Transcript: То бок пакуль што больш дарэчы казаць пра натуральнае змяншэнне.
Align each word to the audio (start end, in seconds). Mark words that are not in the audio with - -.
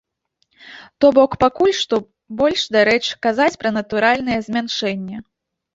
То 1.03 1.11
бок 1.17 1.37
пакуль 1.43 1.75
што 1.81 1.95
больш 2.41 2.61
дарэчы 2.77 3.13
казаць 3.29 3.55
пра 3.61 3.69
натуральнае 3.81 4.39
змяншэнне. 4.49 5.17